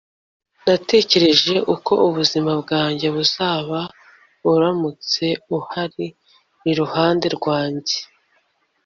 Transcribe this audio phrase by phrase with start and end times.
[0.65, 3.79] natekereje uko ubuzima bwanjye buzaba
[4.51, 5.25] uramutse
[5.57, 6.05] uhari
[6.71, 7.97] iruhande rwanjye